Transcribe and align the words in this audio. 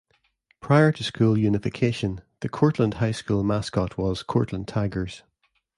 Prior 0.61 0.91
to 0.93 1.03
school 1.03 1.37
unification, 1.37 2.21
the 2.39 2.49
Courtland 2.49 2.95
High 2.95 3.11
School 3.11 3.43
mascot 3.43 3.99
was 3.99 4.23
Courtland 4.23 4.67
Tigers. 4.67 5.21